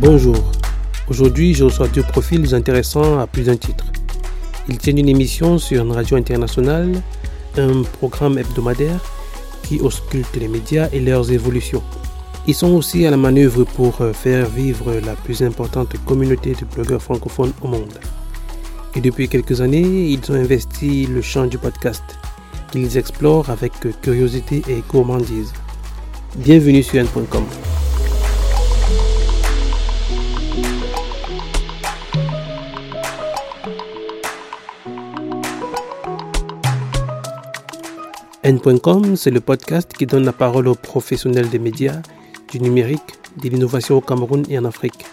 [0.00, 0.34] Bonjour.
[1.08, 3.84] Aujourd'hui, je reçois deux profils intéressants à plus d'un titre.
[4.68, 7.00] Ils tiennent une émission sur une radio internationale,
[7.56, 9.00] un programme hebdomadaire
[9.62, 11.84] qui ausculte les médias et leurs évolutions.
[12.48, 16.64] Ils sont aussi à la manœuvre pour euh, faire vivre la plus importante communauté de
[16.64, 18.00] blogueurs francophones au monde.
[18.96, 22.02] Et depuis quelques années, ils ont investi le champ du podcast,
[22.72, 25.52] qu'ils explorent avec curiosité et gourmandise.
[26.34, 27.44] Bienvenue sur n.com.
[38.42, 42.02] N.com, c'est le podcast qui donne la parole aux professionnels des médias,
[42.52, 43.00] du numérique,
[43.42, 45.06] de l'innovation au Cameroun et en Afrique.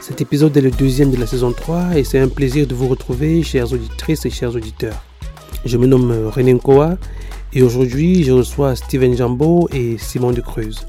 [0.00, 2.88] Cet épisode est le deuxième de la saison 3 et c'est un plaisir de vous
[2.88, 5.04] retrouver, chères auditrices et chers auditeurs.
[5.66, 6.96] Je me nomme René Nkoa
[7.52, 10.86] et aujourd'hui je reçois Steven Jambo et Simon de Cruz.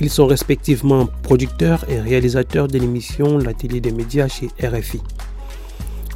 [0.00, 5.00] Ils sont respectivement producteurs et réalisateurs de l'émission L'atelier des médias chez RFI.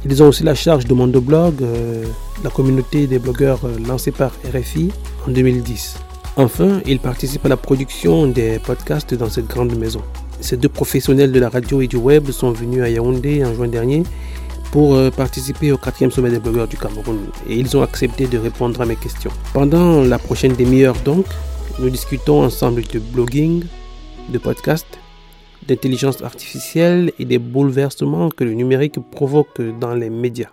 [0.05, 2.05] Ils ont aussi la charge de Mondoblog, euh,
[2.43, 4.91] la communauté des blogueurs euh, lancée par RFI
[5.27, 6.02] en 2010.
[6.35, 10.01] Enfin, ils participent à la production des podcasts dans cette grande maison.
[10.39, 13.67] Ces deux professionnels de la radio et du web sont venus à Yaoundé en juin
[13.67, 14.01] dernier
[14.71, 18.39] pour euh, participer au quatrième sommet des blogueurs du Cameroun et ils ont accepté de
[18.39, 19.29] répondre à mes questions.
[19.53, 21.27] Pendant la prochaine demi-heure donc,
[21.77, 23.65] nous discutons ensemble de blogging,
[24.29, 24.87] de podcast,
[25.67, 30.49] d'intelligence artificielle et des bouleversements que le numérique provoque dans les médias.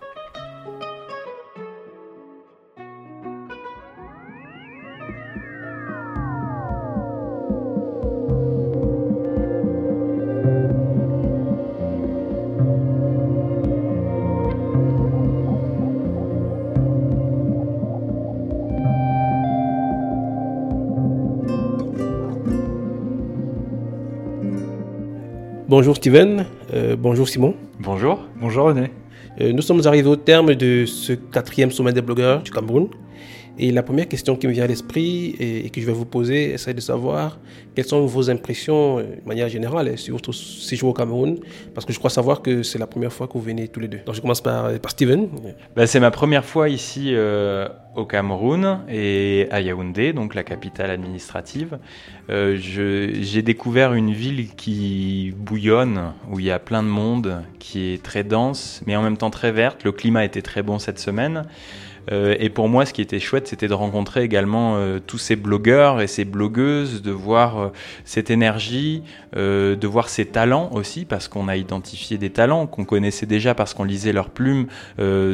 [26.01, 27.55] Steven, euh, bonjour Simon.
[27.79, 28.21] Bonjour.
[28.41, 28.91] Bonjour René.
[29.39, 32.89] Euh, nous sommes arrivés au terme de ce quatrième sommet des blogueurs du Cameroun.
[33.59, 36.57] Et la première question qui me vient à l'esprit et, que je vais vous poser,
[36.59, 37.39] c'est de savoir
[37.75, 41.39] quelles sont vos impressions euh, de manière générale sur votre séjour au Cameroun.
[41.75, 43.89] Parce que je crois savoir que c'est la première fois que vous venez tous les
[43.89, 44.01] deux.
[44.07, 45.29] Donc je commence par, par Steven.
[45.77, 50.91] Bah, c'est ma première fois ici euh, au Cameroun et à Yaoundé, donc la capitale
[50.91, 51.79] administrative.
[52.31, 57.93] Euh, J'ai découvert une ville qui bouillonne, où il y a plein de monde, qui
[57.93, 59.85] est très dense, mais en même temps très verte.
[59.85, 61.45] Le climat était très bon cette semaine.
[62.11, 65.37] Euh, et pour moi, ce qui était chouette, c'était de rencontrer également euh, tous ces
[65.37, 67.69] blogueurs et ces blogueuses, de voir euh,
[68.05, 69.03] cette énergie,
[69.35, 73.75] de voir ces talents aussi, parce qu'on a identifié des talents qu'on connaissait déjà parce
[73.75, 74.67] qu'on lisait leurs plumes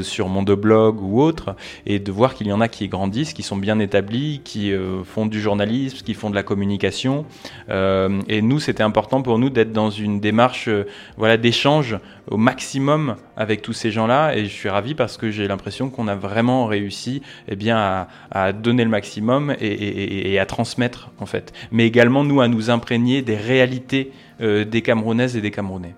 [0.03, 1.57] sur Mondoblog ou autre,
[1.87, 4.71] et de voir qu'il y en a qui grandissent, qui sont bien établis, qui
[5.05, 7.25] font du journalisme, qui font de la communication.
[7.71, 10.69] Et nous, c'était important pour nous d'être dans une démarche
[11.17, 11.99] voilà, d'échange
[12.31, 14.37] au maximum avec tous ces gens-là.
[14.37, 18.09] Et je suis ravi parce que j'ai l'impression qu'on a vraiment réussi eh bien, à,
[18.31, 21.53] à donner le maximum et, et- et- et à transmettre, en fait.
[21.73, 25.95] Mais également, nous, à nous imprégner des réalités euh, des Camerounaises et des Camerounais.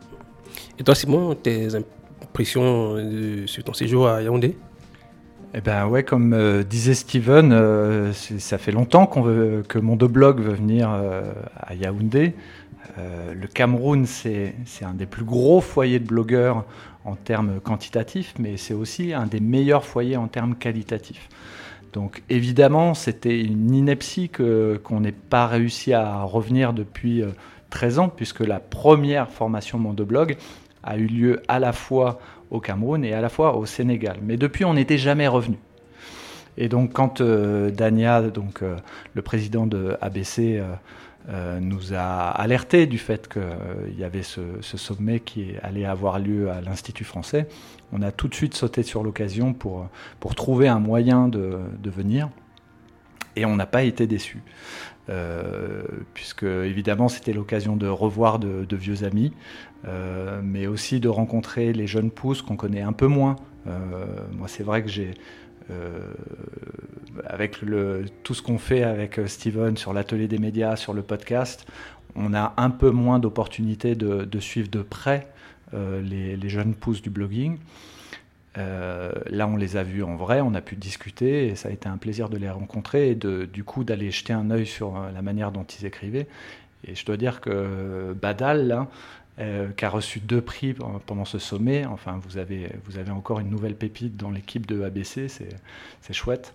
[0.78, 4.56] Et toi Simon, tes impressions euh, sur ton séjour à Yaoundé?
[5.54, 9.96] Eh ben ouais, comme euh, disait Steven, euh, ça fait longtemps qu'on veut, que mon
[9.96, 12.34] blog veut venir euh, à Yaoundé.
[12.98, 16.64] Euh, le Cameroun, c'est c'est un des plus gros foyers de blogueurs
[17.04, 21.28] en termes quantitatifs, mais c'est aussi un des meilleurs foyers en termes qualitatifs.
[21.92, 27.30] Donc évidemment, c'était une ineptie qu'on n'ait pas réussi à revenir depuis euh,
[27.70, 30.36] 13 ans, puisque la première formation Mondoblog
[30.82, 32.18] a eu lieu à la fois
[32.50, 34.18] au Cameroun et à la fois au Sénégal.
[34.22, 35.56] Mais depuis, on n'était jamais revenu.
[36.60, 38.76] Et donc, quand euh, Dania, donc, euh,
[39.14, 40.60] le président de ABC,
[41.28, 46.50] euh, nous a alerté du fait qu'il y avait ce, sommet qui allait avoir lieu
[46.50, 47.46] à l'Institut français,
[47.92, 49.88] on a tout de suite sauté sur l'occasion pour,
[50.18, 52.28] pour trouver un moyen de, de venir.
[53.36, 54.42] Et on n'a pas été déçus.
[56.12, 59.32] Puisque évidemment c'était l'occasion de revoir de, vieux amis,
[60.42, 63.36] mais aussi de rencontrer les jeunes pousses qu'on connaît un peu moins.
[63.64, 65.14] Moi c'est vrai que j'ai,
[67.26, 71.66] avec le, tout ce qu'on fait avec Steven sur l'atelier des médias, sur le podcast,
[72.18, 75.28] on a un peu moins d'opportunités de, suivre de près
[75.74, 77.58] euh, les, jeunes pousses du blogging.
[78.56, 81.72] Euh, là, on les a vus en vrai, on a pu discuter et ça a
[81.72, 85.10] été un plaisir de les rencontrer et du coup d'aller jeter un œil sur euh,
[85.12, 86.26] la manière dont ils écrivaient.
[86.84, 88.88] Et je dois dire que Badal, là,
[89.76, 90.74] qui a reçu deux prix
[91.06, 91.86] pendant ce sommet.
[91.86, 96.54] Enfin, vous avez, vous avez encore une nouvelle pépite dans l'équipe de ABC, c'est chouette.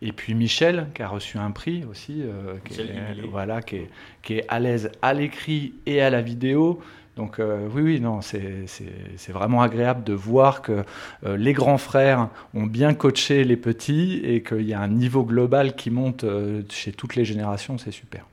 [0.00, 2.22] Et puis Michel, qui a reçu un prix aussi,
[2.64, 3.90] qui, est, voilà, qui, est,
[4.22, 6.80] qui est à l'aise à l'écrit et à la vidéo.
[7.18, 10.84] Donc euh, oui, oui, non, c'est vraiment agréable de voir que
[11.26, 15.24] euh, les grands frères ont bien coaché les petits et qu'il y a un niveau
[15.24, 18.24] global qui monte euh, chez toutes les générations, c'est super.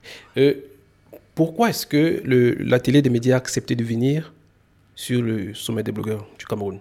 [1.36, 4.34] Pourquoi est-ce que la télé des médias a accepté de venir
[4.96, 6.80] sur le sommet des blogueurs du Cameroun?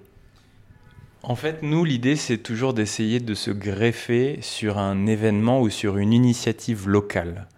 [1.22, 5.96] En fait, nous, l'idée, c'est toujours d'essayer de se greffer sur un événement ou sur
[5.96, 7.48] une initiative locale.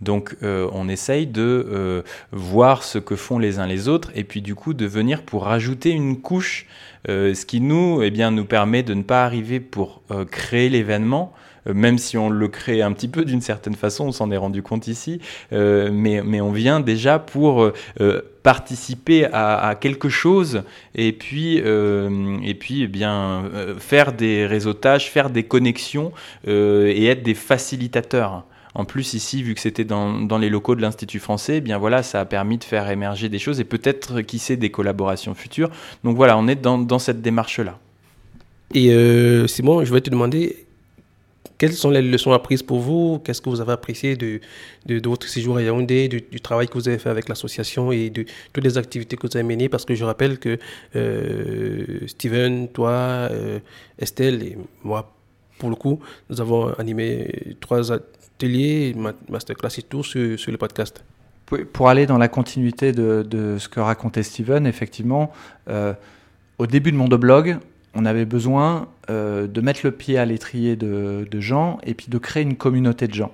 [0.00, 4.24] Donc euh, on essaye de euh, voir ce que font les uns les autres et
[4.24, 6.66] puis du coup de venir pour rajouter une couche,
[7.08, 11.32] euh, ce qui nous, eh nous permet de ne pas arriver pour créer l'événement,
[11.66, 14.62] même si on le crée un petit peu d'une certaine façon, on s'en est rendu
[14.62, 15.20] compte ici,
[15.52, 17.72] mais, mais on vient déjà pour
[18.42, 20.62] participer à, quelque chose
[20.94, 23.44] et puis, et puis eh bien,
[23.78, 26.12] faire des réseautages, faire des connexions
[26.46, 28.44] et être des facilitateurs.
[28.76, 32.02] En plus, ici, vu que c'était dans, les locaux de l'Institut français, eh bien voilà,
[32.02, 35.70] ça a permis de faire émerger des choses et peut-être, qui sait, des collaborations futures.
[36.02, 37.78] Donc voilà, on est dans, cette démarche-là.
[38.72, 40.63] Et euh, Simon, je vais te demander,
[41.58, 43.20] quelles sont les leçons apprises pour vous?
[43.24, 44.40] Qu'est-ce que vous avez apprécié de,
[44.86, 48.24] de, votre séjour à Yaoundé, du, travail que vous avez fait avec l'association et de
[48.52, 49.68] toutes les activités que vous avez menées?
[49.68, 50.58] Parce que je rappelle que
[50.96, 53.60] euh, Steven, toi, euh,
[53.98, 55.14] Estelle et moi,
[55.58, 58.94] pour le coup, nous avons animé trois, atelier,
[59.28, 61.04] masterclass et tout sur, le podcast.
[61.72, 65.32] Pour aller dans la continuité de, ce que racontait Steven, effectivement,
[65.68, 65.92] euh,
[66.58, 67.58] au début de mon blog,
[67.94, 72.18] on avait besoin euh, de mettre le pied à l'étrier de, gens et puis de
[72.18, 73.32] créer une communauté de gens.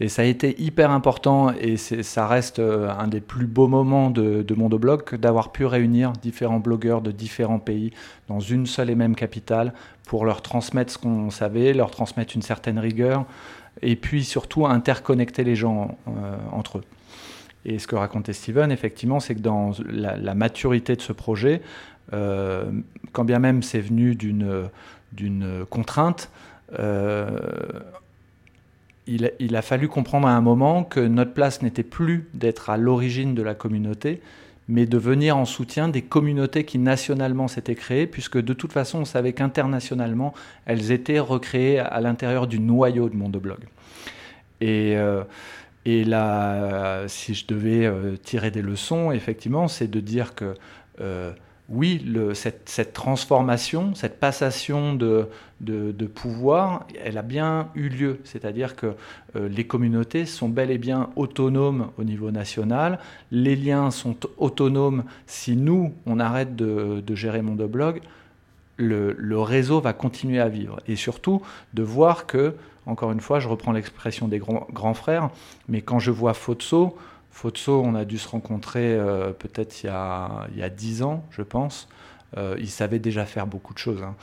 [0.00, 4.10] Et ça a été hyper important et ça reste euh, un des plus beaux moments
[4.10, 7.92] de, de mon blog d'avoir pu réunir différents blogueurs de différents pays
[8.28, 9.72] dans une seule et même capitale
[10.06, 13.26] pour leur transmettre ce qu'on savait, leur transmettre une certaine rigueur,
[13.82, 16.84] et puis surtout interconnecter les gens euh, entre eux.
[17.64, 21.60] Et ce que racontait Steven, effectivement, c'est que dans la, maturité de ce projet,
[22.10, 26.30] quand bien même c'est venu d'une contrainte,
[26.78, 27.38] euh,
[29.06, 33.34] il, a fallu comprendre à un moment que notre place n'était plus d'être à l'origine
[33.34, 34.20] de la communauté,
[34.68, 39.00] mais de venir en soutien des communautés qui nationalement s'étaient créées, puisque de toute façon
[39.00, 40.34] on savait qu'internationalement
[40.66, 43.60] elles étaient recréées à l'intérieur du noyau de Mondoblog.
[44.60, 45.24] Et, euh,
[45.86, 50.54] et là, si je devais euh, tirer des leçons, effectivement, c'est de dire que
[51.00, 51.32] euh,
[51.68, 55.28] oui, cette, transformation, cette passation de,
[56.14, 58.20] pouvoir, elle a bien eu lieu.
[58.24, 58.94] C'est-à-dire que
[59.36, 62.98] euh, les communautés sont bel et bien autonomes au niveau national.
[63.30, 65.04] Les liens sont autonomes.
[65.26, 68.00] Si nous, on arrête de, gérer Mondoblog,
[68.78, 70.80] le, le réseau va continuer à vivre.
[70.88, 71.42] Et surtout,
[71.74, 72.54] de voir que,
[72.86, 75.28] encore une fois, je reprends l'expression des grands, grands frères,
[75.68, 76.96] mais quand je vois Fotso,
[77.38, 79.90] Fotso, on a dû se rencontrer euh, peut-être il, y
[80.62, 81.88] a 10 ans, je pense.
[82.36, 84.02] Euh, il savait déjà faire beaucoup de choses.
[84.02, 84.16] Hein.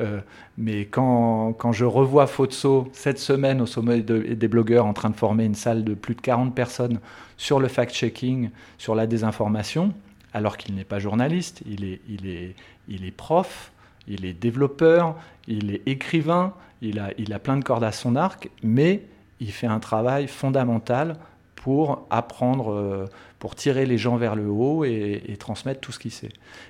[0.00, 0.20] Euh,
[0.58, 5.46] mais quand, je revois Fotso cette semaine au sommet des blogueurs en train de former
[5.46, 7.00] une salle de plus de 40 personnes
[7.38, 9.94] sur le fact-checking, sur la désinformation,
[10.34, 12.54] alors qu'il n'est pas journaliste, il est, il, est,
[12.86, 13.72] il est prof,
[14.08, 15.16] il est développeur,
[15.48, 16.52] il est écrivain,
[16.82, 19.06] il a, il a plein de cordes à son arc, mais
[19.40, 21.16] il fait un travail fondamental
[21.64, 23.06] pour apprendre, euh,
[23.38, 26.28] pour tirer les gens vers le haut et, transmettre tout ce qu'il sait.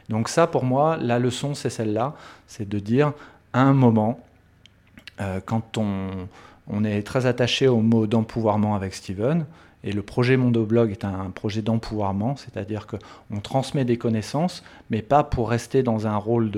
[0.08, 2.14] Donc ça, pour moi, la leçon, c'est celle-là,
[2.46, 3.12] c'est de dire,
[3.52, 4.20] à un moment,
[5.20, 6.28] euh, quand on,
[6.68, 9.46] on, est très attaché au mot d'empouvoirment avec Steven,
[9.82, 15.24] et le projet Mondoblog est un projet d'empouvoirment, c'est-à-dire qu'on transmet des connaissances, mais pas
[15.24, 16.52] pour rester dans un rôle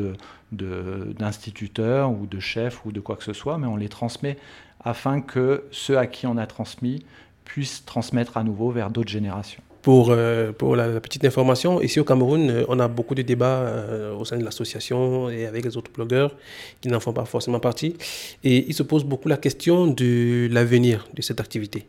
[0.52, 4.36] d'instituteur ou de chef ou de quoi que ce soit, mais on les transmet
[4.84, 7.04] afin que ceux à qui on a transmis
[7.46, 9.62] puisse transmettre à nouveau vers d'autres générations.
[9.80, 13.60] Pour, euh, pour la, petite information, ici au Cameroun, euh, on a beaucoup de débats
[13.60, 16.34] euh, au sein de l'association et avec les autres blogueurs
[16.80, 17.96] qui n'en font pas forcément partie.
[18.42, 21.86] Et il se pose beaucoup la question de l'avenir de cette activité.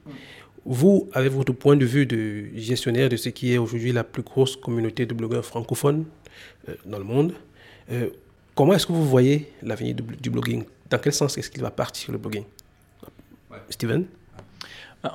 [0.64, 4.22] Vous, avec votre point de vue de gestionnaire de ce qui est aujourd'hui la plus
[4.22, 6.06] grosse communauté de blogueurs francophones
[6.86, 7.34] dans le monde,
[8.54, 10.66] comment est-ce que vous voyez l'avenir du, blogging?
[10.90, 12.44] Dans quel sens est-ce qu'il va partir le blogging?
[13.72, 14.06] Steven?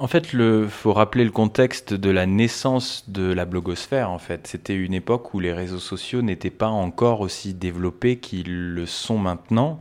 [0.00, 4.10] En fait, il faut rappeler le contexte de la naissance de la blogosphère.
[4.10, 8.74] En fait, c'était une époque où les réseaux sociaux n'étaient pas encore aussi développés qu'ils
[8.74, 9.80] le sont maintenant.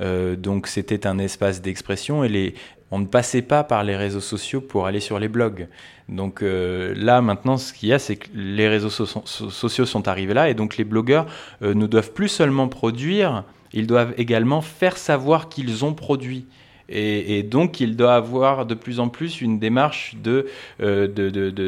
[0.00, 2.54] Euh, donc, c'était un espace d'expression et
[2.90, 5.68] on ne passait pas par les réseaux sociaux pour aller sur les blogs.
[6.08, 10.34] Donc euh, là, maintenant, ce qu'il y a, c'est que les réseaux sociaux sont arrivés
[10.34, 11.26] là, et donc les blogueurs
[11.62, 16.46] euh, ne doivent plus seulement produire, ils doivent également faire savoir qu'ils ont produit.
[16.90, 20.46] Et, donc, il doit avoir de plus en plus une démarche de,
[20.80, 21.06] euh,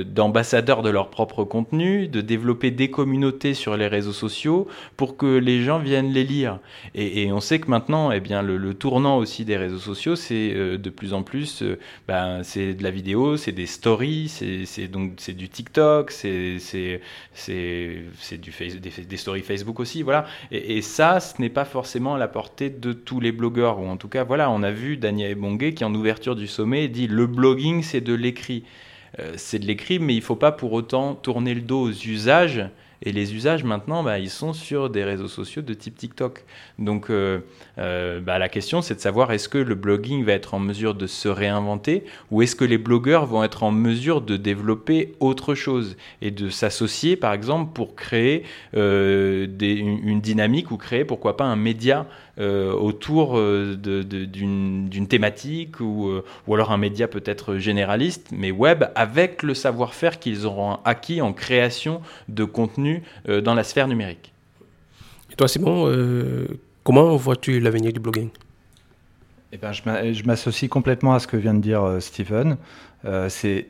[0.05, 5.27] d'ambassadeurs de, leur propre contenu, de développer des communautés sur les réseaux sociaux pour que
[5.27, 6.59] les gens viennent les lire.
[6.95, 10.79] Et, on sait que maintenant, eh bien, le, tournant aussi des réseaux sociaux, c'est euh,
[10.79, 15.12] de plus en plus, euh, ben, c'est de la vidéo, c'est des stories, c'est, donc
[15.19, 16.59] c'est du TikTok, c'est,
[17.49, 17.91] des,
[19.07, 20.25] des, stories Facebook aussi, voilà.
[20.50, 23.87] Et, et ça, ce n'est pas forcément à la portée de tous les blogueurs, ou
[23.87, 27.09] en tout cas, voilà, on a vu Daniel Ebongue qui, en ouverture du sommet, dit
[27.09, 28.62] le blogging, c'est de l'écrit.
[29.19, 31.90] Euh, c'est de l'écrit, mais il ne faut pas pour autant tourner le dos aux
[31.90, 32.62] usages
[33.02, 36.45] et les usages maintenant, bah, ils sont sur des réseaux sociaux de type TikTok.
[36.78, 37.40] Donc euh,
[37.78, 40.95] euh, bah, la question, c'est de savoir est-ce que le blogging va être en mesure
[40.95, 45.54] de se réinventer ou est-ce que les blogueurs vont être en mesure de développer autre
[45.54, 48.42] chose et de s'associer, par exemple, pour créer
[48.76, 52.07] euh, une, dynamique ou créer, pourquoi pas, un média
[52.38, 56.11] autour d'une thématique ou,
[56.47, 61.35] ou alors un média peut-être généraliste, mais web, avec le savoir-faire qu'ils auront acquis en
[61.35, 62.89] création de contenu
[63.28, 64.32] euh, dans la sphère numérique.
[65.30, 66.47] Et toi, Simon, euh,
[66.85, 68.30] comment vois-tu l'avenir du blogging?
[69.52, 72.56] Eh ben, je m'associe complètement à ce que vient de dire euh, Steven.
[73.28, 73.66] c'est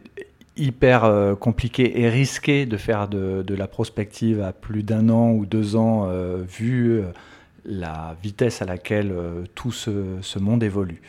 [0.57, 5.77] hyper compliqué et risqué de faire de, la prospective à plus d'un an ou deux
[5.77, 6.11] ans,
[6.43, 7.03] vu
[7.65, 9.15] la vitesse à laquelle
[9.55, 11.01] tout ce, monde évolue.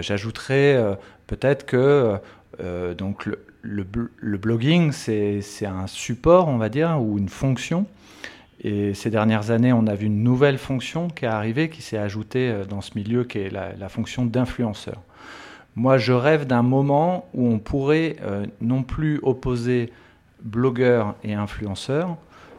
[0.00, 2.18] J'ajouterais peut-être que
[2.96, 7.86] donc le, le, blogging, c'est un support, on va dire, ou une fonction.
[8.60, 11.98] Et ces dernières années, on a vu une nouvelle fonction qui est arrivée, qui s'est
[11.98, 15.00] ajoutée euh, dans ce milieu, qui est la, fonction d'influenceur.
[15.76, 19.92] Moi, je rêve d'un moment où on pourrait euh, non plus opposer
[20.42, 22.16] blogueurs et influenceurs,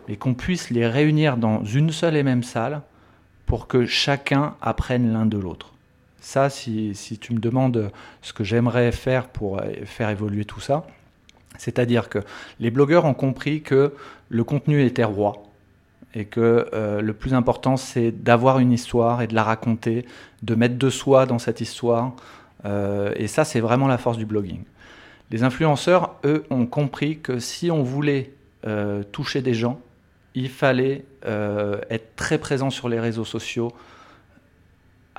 [0.07, 2.81] mais qu'on puisse les réunir dans une seule et même salle
[3.45, 5.73] pour que chacun apprenne l'un de l'autre.
[6.21, 10.85] Ça, si, tu me demandes ce que j'aimerais faire pour faire évoluer tout ça,
[11.57, 12.19] c'est-à-dire que
[12.59, 13.93] les blogueurs ont compris que
[14.29, 15.43] le contenu était roi
[16.15, 20.05] et que euh, le plus important, c'est d'avoir une histoire et de la raconter,
[20.41, 22.13] de mettre de soi dans cette histoire.
[22.65, 24.63] Euh, et ça, c'est vraiment la force du blogging.
[25.31, 28.31] Les influenceurs, eux, ont compris que si on voulait
[28.65, 29.79] euh, toucher des gens,
[30.33, 31.05] il fallait
[31.89, 33.73] être très présent sur les réseaux sociaux,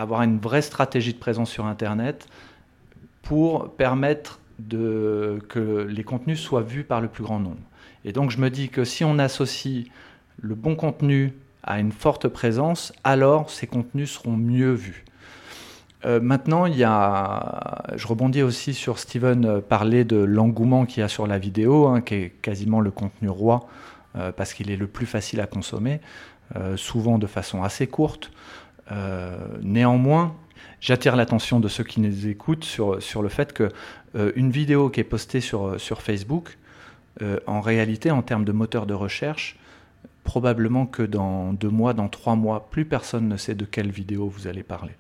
[0.01, 2.29] avoir une vraie stratégie de présence sur Internet
[3.23, 7.61] pour permettre que les contenus soient vus par le plus grand nombre.
[8.05, 9.87] Et donc je me dis que si on associe
[10.41, 15.05] le bon contenu à une forte présence, alors ces contenus seront mieux vus.
[16.07, 21.01] Euh, maintenant, il y a, je rebondis aussi sur Steven euh, parler de l'engouement qu'il
[21.01, 23.69] y a sur la vidéo, hein, qui est quasiment le contenu roi,
[24.17, 26.01] euh, parce qu'il est le plus facile à consommer,
[26.75, 28.33] souvent de façon assez courte.
[29.63, 30.35] Néanmoins,
[30.81, 33.69] j'attire l'attention de ceux qui nous écoutent sur, le fait que
[34.17, 36.59] euh, une vidéo qui est postée sur, sur Facebook,
[37.23, 39.57] euh, en réalité, en termes de moteur de recherche,
[40.25, 44.29] probablement que dans deux mois, dans trois mois, plus personne ne sait de quelle vidéo
[44.29, 44.93] vous allez parler.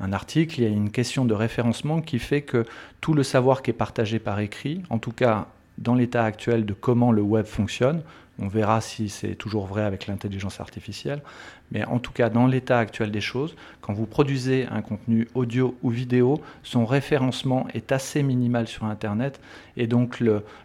[0.00, 2.64] Un article, il y a une question de référencement qui fait que
[3.00, 6.72] tout le savoir qui est partagé par écrit, en tout cas dans l'état actuel de
[6.72, 8.02] comment le web fonctionne,
[8.40, 11.22] on verra si c'est toujours vrai avec l'intelligence artificielle.
[11.72, 15.76] Mais en tout cas, dans l'état actuel des choses, quand vous produisez un contenu audio
[15.82, 19.40] ou vidéo, son référencement est assez minimal sur Internet.
[19.76, 20.22] Et donc,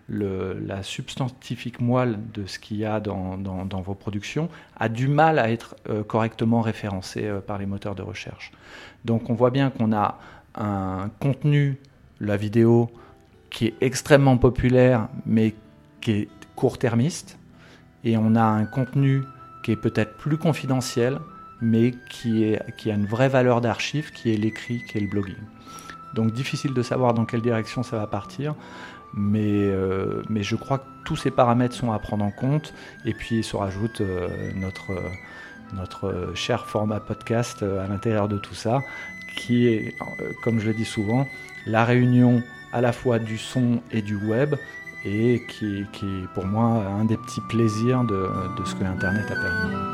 [0.08, 5.51] la substantifique moelle de ce qu'il y a dans, vos productions a du mal à
[5.51, 8.51] être euh, correctement référencé euh, par les moteurs de recherche.
[9.03, 10.20] Donc, on voit bien qu'on a
[10.56, 11.77] un contenu,
[12.20, 12.89] la vidéo,
[13.50, 15.53] qui est extrêmement populaire, mais
[16.01, 17.38] qui est court-termiste
[18.03, 19.24] et on a un contenu
[19.63, 21.19] qui est peut-être plus confidentiel,
[21.62, 25.38] mais qui, a une vraie valeur d'archive, qui est l'écrit, qui est le blogging.
[26.13, 28.55] Donc difficile de savoir dans quelle direction ça va partir,
[29.13, 32.74] mais, euh, je crois que tous ces paramètres sont à prendre en compte,
[33.05, 34.91] et puis se rajoute euh, notre,
[35.74, 38.81] notre cher format podcast euh, à l'intérieur de tout ça,
[39.38, 39.95] qui est,
[40.43, 41.27] comme je le dis souvent,
[41.65, 42.43] la réunion
[42.74, 44.55] à la fois du son et du web,
[45.05, 45.86] et qui,
[46.33, 48.29] pour moi un des petits plaisirs de,
[48.65, 49.92] ce que Internet a permis.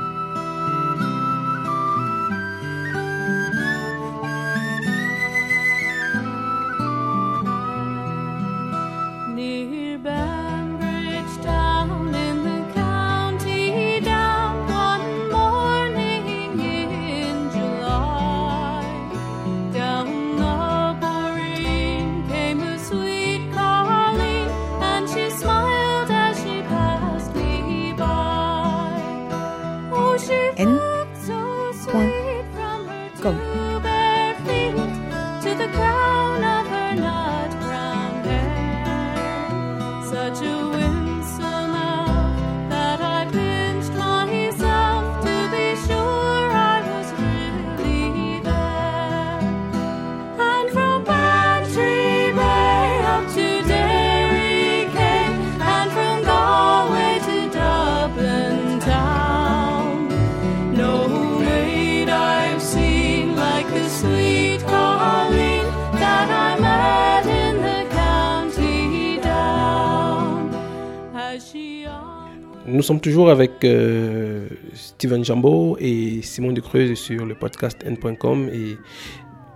[72.80, 78.78] Nous sommes toujours avec euh, Steven Jambo et Simon Decreuse sur le podcast n.com et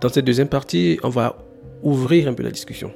[0.02, 1.38] dans cette deuxième partie, on va
[1.82, 2.92] ouvrir un peu la discussion.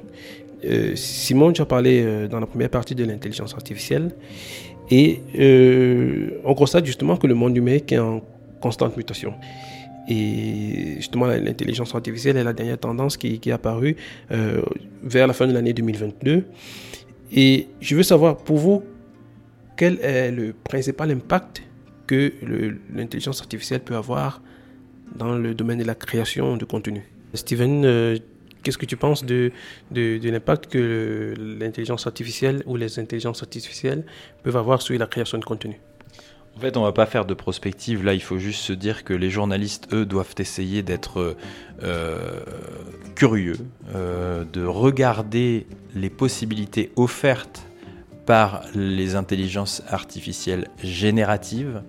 [0.65, 4.11] Euh, Simon, tu as parlé euh, dans la première partie de l'intelligence artificielle
[4.91, 5.19] et
[6.45, 8.21] on constate justement que le monde numérique est en
[8.61, 9.33] constante mutation.
[10.07, 13.95] Et justement, l'intelligence artificielle est la dernière tendance qui, qui est apparue
[14.29, 16.43] vers la fin de l'année 2022.
[17.31, 18.83] Et je veux savoir, pour vous,
[19.79, 21.63] quel est le principal impact
[22.05, 22.33] que
[22.93, 24.41] l'intelligence artificielle peut avoir
[25.15, 27.09] dans le domaine de la création de contenu?
[27.33, 28.17] Steven, euh,
[28.61, 29.53] qu'est-ce que tu penses de,
[29.91, 34.03] de, l'impact que l'intelligence artificielle ou les intelligences artificielles
[34.43, 35.79] peuvent avoir sur la création de contenu?
[36.57, 38.03] En fait, on va pas faire de prospective.
[38.03, 41.37] Là, il faut juste se dire que les journalistes, eux, doivent essayer d'être
[41.83, 42.41] euh,
[43.15, 43.55] curieux,
[43.95, 47.68] euh, de regarder les possibilités offertes
[48.29, 51.81] par les intelligences artificielles génératives.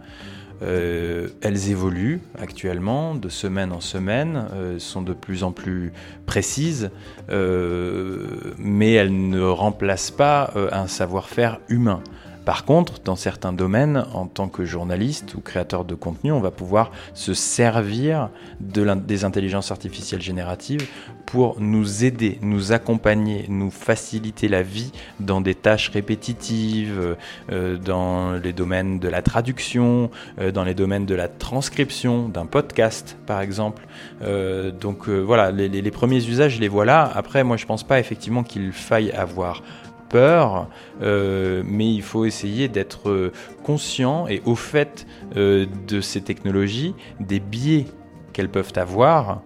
[0.62, 5.92] Euh, elles évoluent actuellement de semaine en semaine, euh, sont de plus en plus
[6.24, 6.92] précises,
[7.28, 12.02] euh, mais elles ne remplacent pas un savoir-faire humain.
[12.50, 16.50] Par contre, dans certains domaines, en tant que journaliste ou créateur de contenu, on va
[16.50, 20.84] pouvoir se servir de des intelligences artificielles génératives
[21.26, 27.16] pour nous aider, nous accompagner, nous faciliter la vie dans des tâches répétitives,
[27.52, 30.10] euh, dans les domaines de la traduction,
[30.40, 33.86] euh, dans les domaines de la transcription d'un podcast, par exemple.
[34.22, 37.08] Euh, donc voilà, les, premiers usages, je les vois là.
[37.14, 39.62] Après, moi, je pense pas effectivement qu'il faille avoir
[40.10, 40.68] peur,
[41.00, 46.94] euh, mais il faut essayer d'être euh, conscient et au fait euh, de ces technologies,
[47.20, 47.86] des biais
[48.34, 49.42] qu'elles peuvent avoir.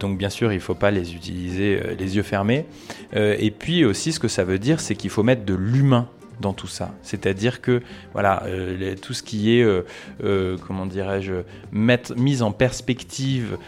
[0.00, 2.64] donc bien sûr, il ne faut pas les utiliser les yeux fermés.
[3.14, 6.08] et puis aussi, ce que ça veut dire, c'est qu'il faut mettre de l'humain
[6.40, 6.94] dans tout ça.
[7.02, 7.82] C'est-à-dire que
[8.12, 8.44] voilà,
[9.02, 9.66] tout ce qui est,
[10.66, 13.58] comment dirais-je, mise en perspective,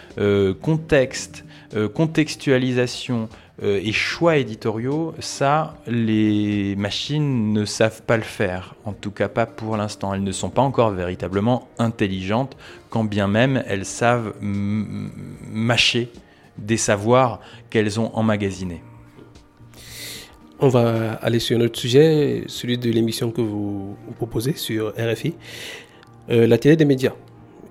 [0.60, 1.44] contexte,
[1.94, 3.28] contextualisation,
[3.62, 8.74] euh, et choix éditoriaux, ça, les machines ne savent pas le faire.
[8.86, 10.14] En tout cas, pas pour l'instant.
[10.14, 12.56] Elles ne sont pas encore véritablement intelligentes,
[12.88, 16.08] quand bien même elles savent mâcher
[16.56, 18.82] des savoirs qu'elles ont emmagasinés.
[20.58, 25.34] On va aller sur un autre sujet, celui de l'émission que vous, proposez sur RFI,
[26.30, 27.14] euh, la télé des médias,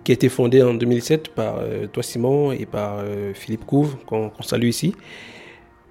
[0.04, 4.32] qui a été fondée en 2007 par euh, toi Simon et par Philippe Couve, qu'on
[4.42, 4.94] salue ici.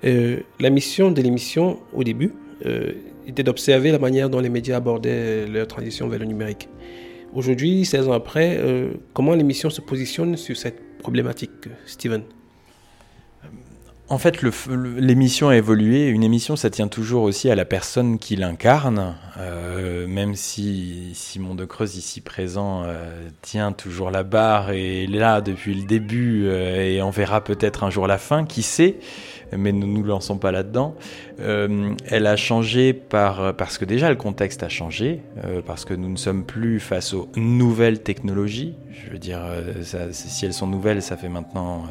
[0.05, 2.33] Euh, la mission de l'émission, au début,
[2.67, 2.93] euh,
[3.27, 6.69] était d'observer la manière dont les médias abordaient leur transition vers le numérique.
[7.35, 12.23] Aujourd'hui, 16 ans après, euh, comment l'émission se positionne sur cette problématique, Steven?
[14.11, 14.41] En fait,
[14.73, 16.07] l'émission a évolué.
[16.07, 19.15] Une émission, ça tient toujours aussi à la personne qui l'incarne,
[20.09, 22.87] même si Simon de Creuse, ici présent,
[23.43, 27.91] tient toujours la barre et est là depuis le début et on verra peut-être un
[27.91, 28.97] jour la fin, qui sait?
[29.57, 30.95] Mais ne nous lançons pas là-dedans.
[31.41, 35.95] Euh, elle a changé par, parce que déjà le contexte a changé, euh, parce que
[35.95, 38.75] nous ne sommes plus face aux nouvelles technologies.
[38.91, 41.85] Je veux dire, euh, si elles sont nouvelles, ça fait maintenant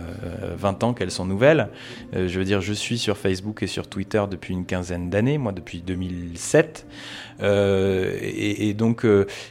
[0.57, 1.69] 20 ans qu'elles sont nouvelles.
[2.13, 5.53] je veux dire, je suis sur Facebook et sur Twitter depuis une quinzaine d'années, moi
[5.53, 6.85] depuis 2007.
[7.41, 9.05] Et, et, donc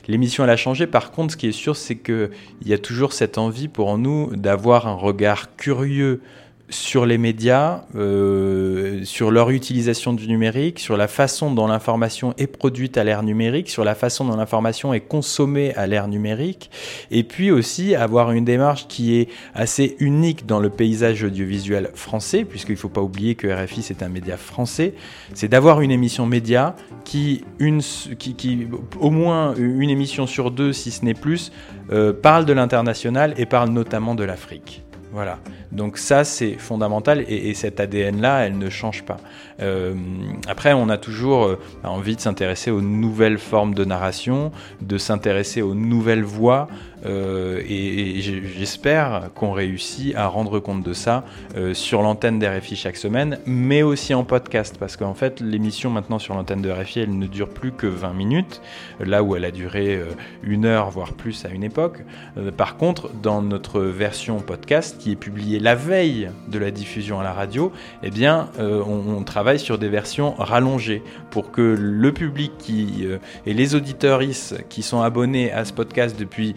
[0.06, 0.86] l'émission elle a changé.
[0.86, 2.30] Par contre, ce qui est sûr, c'est qu'il
[2.64, 6.20] y a toujours cette envie pour nous d'avoir un regard curieux
[6.68, 12.48] sur les médias, euh, sur leur utilisation du numérique, sur la façon dont l'information est
[12.48, 16.70] produite à l'ère numérique, sur la façon dont l'information est consommée à l'ère numérique,
[17.11, 22.44] et puis aussi avoir une démarche qui est assez unique dans le paysage audiovisuel français,
[22.44, 24.94] puisqu'il ne faut pas oublier que RFI c'est un média français,
[25.35, 26.74] c'est d'avoir une émission média
[27.05, 27.44] qui,
[29.00, 31.52] au moins une émission sur deux, si ce n'est plus,
[31.92, 34.86] euh, parle de l'international et parle notamment de l'Afrique.
[35.16, 35.38] Voilà.
[35.72, 39.16] Donc ça, c'est fondamental et, cet ADN-là, elle ne change pas.
[39.62, 39.94] Euh,
[40.46, 44.52] après, on a toujours euh, envie de s'intéresser aux nouvelles formes de narration,
[44.83, 46.68] de s'intéresser aux nouvelles voix,
[47.06, 51.24] euh, et, j'espère qu'on réussit à rendre compte de ça
[51.72, 56.34] sur l'antenne d'RFI chaque semaine, mais aussi en podcast, parce qu'en fait, l'émission maintenant sur
[56.34, 58.60] l'antenne de RFI, elle ne dure plus que 20 minutes,
[59.00, 60.00] là où elle a duré
[60.42, 62.04] une heure, voire plus à une époque.
[62.56, 67.24] par contre, dans notre version podcast, qui est publiée la veille de la diffusion à
[67.24, 73.06] la radio, eh bien, on, travaille sur des versions rallongées pour que le public qui,
[73.06, 74.20] euh, et les auditeurs
[74.68, 76.54] qui sont abonnés à ce podcast depuis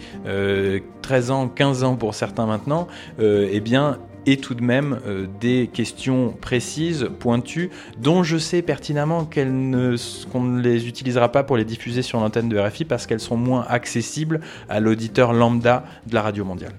[1.02, 2.88] 13 euh, ans, 15 ans pour certains maintenant,
[3.20, 8.62] euh, eh bien, et tout de même euh, des questions précises, pointues, dont je sais
[8.62, 9.96] pertinemment qu'elles ne,
[10.32, 13.38] qu'on ne les utilisera pas pour les diffuser sur l'antenne de RFI parce qu'elles sont
[13.38, 16.74] moins accessibles à l'auditeur lambda de la radio mondiale.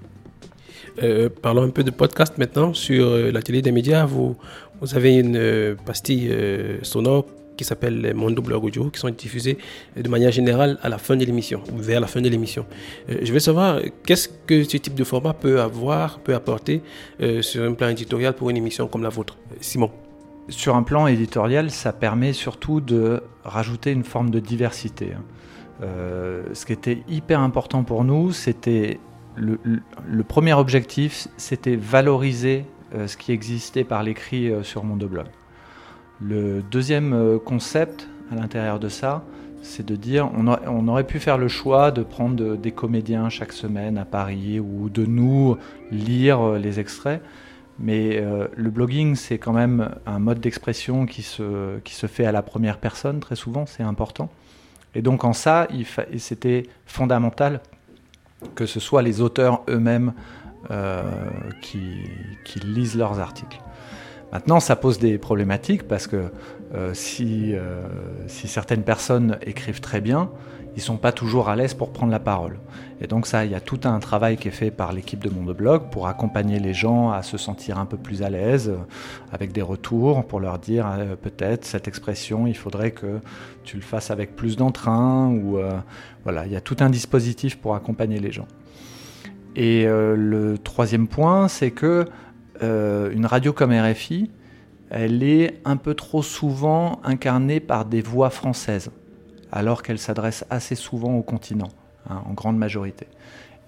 [1.40, 4.04] Parlons un peu de podcast maintenant sur euh, la télé des médias.
[4.04, 4.36] Vous,
[4.82, 6.30] vous avez une pastille
[6.82, 7.24] sonore
[7.60, 9.58] qui s'appelle Mondo Blog Audio qui sont diffusées
[9.94, 12.64] de manière générale à la fin de l'émission, vers la fin de l'émission.
[13.10, 16.80] Euh, je veux savoir qu'est-ce que ce type de format peut avoir, peut apporter
[17.20, 19.36] euh, sur un plan éditorial pour une émission comme la vôtre.
[19.60, 19.90] Simon?
[20.48, 25.12] Sur un plan éditorial, ça permet surtout de rajouter une forme de diversité.
[25.12, 25.22] hein.
[25.82, 28.98] Euh, ce qui était hyper important pour nous, c'était
[29.36, 29.58] le,
[30.22, 32.64] premier objectif, c'était valoriser
[33.06, 35.26] ce qui existait par l'écrit euh, sur Mondoblog.
[36.20, 39.24] Le deuxième euh, concept à l'intérieur de ça,
[39.62, 40.46] c'est de dire on,
[40.88, 44.88] aurait- pu faire le choix de prendre de- des comédiens chaque semaine à Paris ou
[44.88, 45.56] de nous
[45.90, 47.22] lire euh, les extraits.
[47.78, 52.26] Mais euh, le blogging, c'est quand même un mode d'expression qui se, qui se fait
[52.26, 54.28] à la première personne très souvent, c'est important.
[54.94, 55.68] Et donc en ça,
[56.18, 57.60] c'était fondamental
[58.54, 60.12] que ce soit les auteurs eux-mêmes
[61.62, 63.60] qui lisent leurs articles.
[64.32, 66.30] Maintenant, ça pose des problématiques parce que
[66.74, 67.82] euh, si, euh,
[68.28, 70.30] si certaines personnes écrivent très bien,
[70.76, 72.60] ils sont pas toujours à l'aise pour prendre la parole.
[73.00, 75.28] Et donc ça, il y a tout un travail qui est fait par l'équipe de
[75.28, 78.76] Mondoblog pour accompagner les gens à se sentir un peu plus à l'aise euh,
[79.32, 80.86] avec des retours, pour leur dire
[81.22, 83.18] peut-être cette expression, il faudrait que
[83.64, 85.58] tu le fasses avec plus d'entrain ou
[86.22, 88.46] voilà, il y a tout un dispositif pour accompagner les gens.
[89.56, 92.06] Et le troisième point, c'est que
[92.62, 94.30] euh, une radio comme RFI,
[94.90, 98.90] elle est un peu trop souvent incarnée par des voix françaises,
[99.52, 101.70] alors qu'elle s'adresse assez souvent au continent,
[102.08, 103.06] hein, en grande majorité.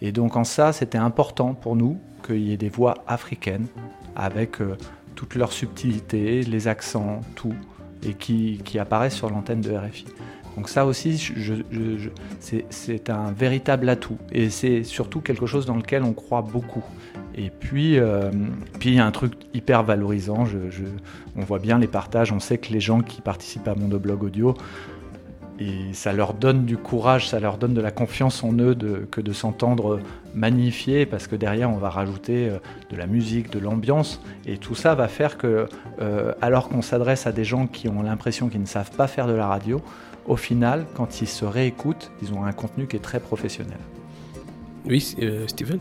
[0.00, 3.66] Et donc en ça, c'était important pour nous qu'il y ait des voix africaines,
[4.16, 4.76] avec euh,
[5.14, 7.54] toutes leurs subtilités, les accents, tout,
[8.02, 10.06] et qui, apparaissent sur l'antenne de RFI.
[10.56, 11.32] Donc ça aussi,
[12.40, 14.18] c'est un véritable atout.
[14.32, 16.84] Et c'est surtout quelque chose dans lequel on croit beaucoup.
[17.34, 18.30] Et puis, euh,
[18.78, 20.44] puis il y a un truc hyper valorisant.
[21.36, 22.32] On voit bien les partages.
[22.32, 24.54] On sait que les gens qui participent à Mondoblog Audio,
[25.62, 28.74] et ça leur donne du courage, ça leur donne de la confiance en eux
[29.10, 30.00] que de s'entendre
[30.34, 32.58] magnifier, parce que derrière on va rajouter euh,
[32.90, 35.68] de la musique, de l'ambiance, et tout ça va faire que,
[36.00, 39.26] euh, alors qu'on s'adresse à des gens qui ont l'impression qu'ils ne savent pas faire
[39.26, 39.80] de la radio,
[40.26, 43.78] au final, quand ils se réécoutent, ils ont un contenu qui est très professionnel.
[44.86, 45.78] Oui, euh, Steven?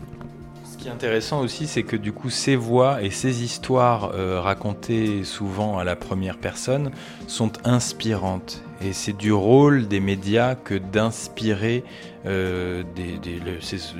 [0.82, 4.40] Ce qui est intéressant aussi, c'est que du coup, ces voix et ces histoires euh,
[4.40, 6.90] racontées souvent à la première personne
[7.28, 8.64] sont inspirantes.
[8.84, 11.84] Et c'est du rôle des médias que d'inspirer
[12.26, 12.82] euh,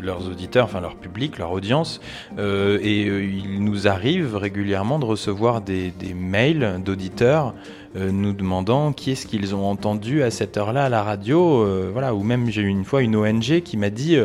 [0.01, 2.01] leurs auditeurs, enfin leur public, leur audience.
[2.39, 7.55] Euh, et euh, il nous arrive régulièrement de recevoir des, mails d'auditeurs
[7.97, 11.67] euh, nous demandant qui est-ce qu'ils ont entendu à cette heure-là à la radio.
[11.93, 14.19] voilà, ou même j'ai eu une fois une ONG qui m'a dit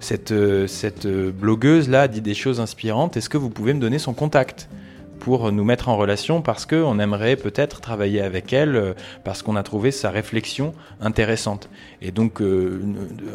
[0.00, 0.34] cette,
[0.66, 4.14] cette euh, blogueuse là dit des choses inspirantes, est-ce que vous pouvez me donner son
[4.14, 4.68] contact?
[5.20, 8.94] Pour nous mettre en relation parce qu'on aimerait peut-être travailler avec elle euh,
[9.24, 11.68] parce qu'on a trouvé sa réflexion intéressante.
[12.00, 12.80] Et donc, euh,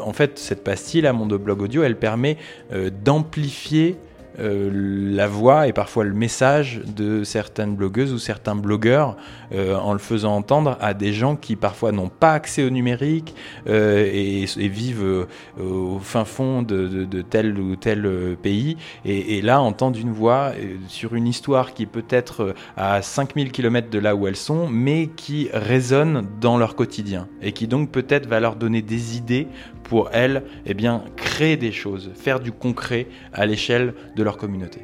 [0.02, 2.38] en fait, cette pastille là, mon blog audio, elle permet
[2.74, 3.98] euh, d'amplifier
[4.38, 9.18] la voix et parfois le message de certaines blogueuses ou certains blogueurs
[9.54, 13.36] euh, en le faisant entendre à des gens qui parfois n'ont pas accès au numérique
[13.68, 15.26] euh, et, vivent euh,
[15.60, 18.78] au fin fond de, tel ou tel euh, pays.
[19.06, 23.52] Et, là entendre une voix euh, sur une histoire qui peut être euh, à 5000
[23.52, 27.28] km de là où elles sont mais qui résonne dans leur quotidien.
[27.42, 29.48] Et qui donc peut-être va leur donner des idées
[29.84, 34.82] pour elles eh bien créer des choses, faire du concret à l'échelle de communauté.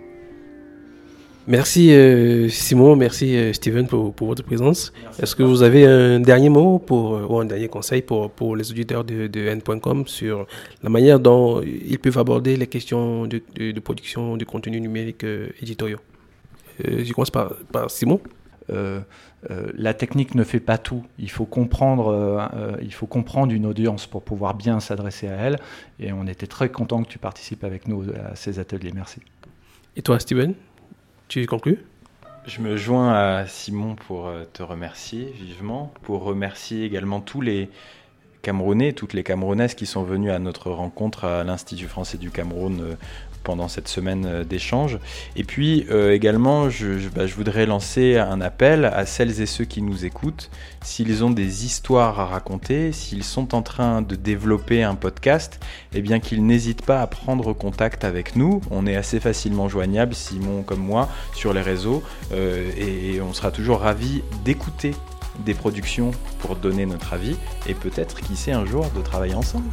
[1.46, 4.94] Merci euh, Simon, merci euh, Steven pour, pour votre présence.
[5.22, 8.56] Est-ce que vous avez un dernier mot pour, euh, ou un dernier conseil pour, pour
[8.56, 10.48] les auditeurs de, de N.com sur
[10.84, 15.26] la manière dont ils peuvent aborder les questions de, de- de production de contenu numérique
[15.26, 16.00] euh, éditoriaux?
[16.88, 18.22] Euh, Je commence par, par Simon.
[18.70, 19.02] Euh,
[19.52, 21.04] euh, la technique ne fait pas tout.
[21.20, 25.34] Il faut comprendre, euh, euh, il faut comprendre une audience pour pouvoir bien s'adresser à
[25.36, 25.58] elle.
[26.00, 28.92] Et on était très content que tu participes avec nous à ces ateliers.
[28.96, 29.20] Merci.
[29.96, 30.56] Et toi Steven,
[31.28, 31.78] tu conclus?
[32.48, 37.70] Je me joins à Simon pour euh, te remercier vivement, pour remercier également tous les
[38.42, 42.82] Camerounais, toutes les Camerounaises qui sont venus à notre rencontre à l'Institut français du Cameroun
[42.82, 42.96] euh,
[43.44, 45.00] pendant cette semaine d'échange.
[45.36, 49.82] Et puis également, je, bah, je, voudrais lancer un appel à celles et ceux qui
[49.82, 50.50] nous écoutent.
[50.84, 55.60] S'ils ont des histoires à raconter, s'ils sont en train de développer un podcast,
[55.94, 58.62] eh bien qu'ils n'hésitent pas à prendre contact avec nous.
[58.72, 62.04] On est assez facilement joignable, Simon comme moi, sur les réseaux.
[62.34, 64.94] et on sera toujours ravis d'écouter
[65.40, 67.36] des productions pour donner notre avis
[67.68, 69.70] et peut-être, qui sait, un jour de travailler ensemble.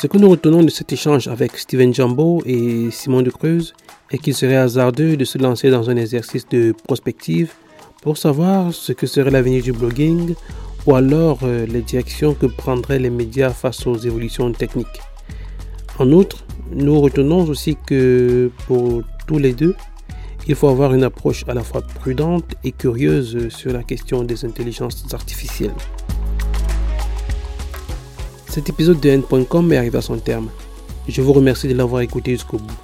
[0.00, 3.74] Ce que nous retenons de cet échange avec Steven Jambo et Simon de Creuse
[4.10, 7.52] est qu'il serait hasardeux de se lancer dans un exercice de prospective
[8.00, 10.34] pour savoir ce que serait l'avenir du blogging
[10.86, 15.02] ou alors euh, les directions que prendraient les médias face aux évolutions techniques.
[15.98, 19.74] En outre, nous retenons aussi que pour tous les deux,
[20.48, 24.46] il faut avoir une approche à la fois prudente et curieuse sur la question des
[24.46, 25.74] intelligences artificielles.
[28.50, 30.48] Cet épisode de N.com est arrivé à son terme.
[31.06, 32.74] Je vous remercie de l'avoir écouté jusqu'au bout.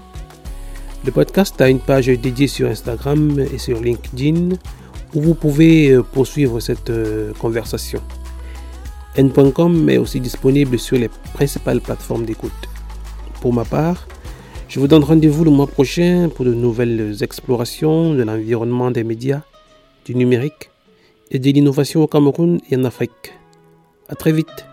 [1.04, 4.50] Le podcast a une page dédiée sur Instagram et sur LinkedIn
[5.12, 8.00] où vous pouvez euh, poursuivre cette euh, conversation.
[9.16, 12.52] N.com est aussi disponible sur les principales plateformes d'écoute.
[13.40, 14.06] Pour ma part,
[14.68, 19.42] je vous donne rendez-vous le mois prochain pour de nouvelles explorations de l'environnement des médias,
[20.04, 20.70] du numérique
[21.32, 23.34] et de l'innovation au Cameroun et en Afrique.
[24.08, 24.64] À très vite.